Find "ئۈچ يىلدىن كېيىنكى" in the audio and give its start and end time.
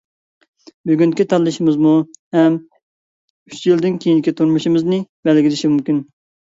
2.57-4.39